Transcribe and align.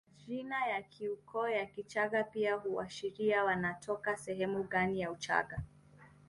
Majina 0.27 0.67
ya 0.67 0.81
kiukoo 0.81 1.47
ya 1.47 1.65
Kichagga 1.65 2.23
pia 2.23 2.55
huashiria 2.55 3.43
wanatoka 3.43 4.17
sehemu 4.17 4.63
gani 4.63 4.99
ya 4.99 5.11
Uchaga 5.11 5.59